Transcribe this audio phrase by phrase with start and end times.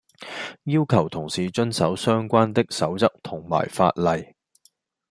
[0.63, 4.33] 要求同事遵守相關的守則同埋法例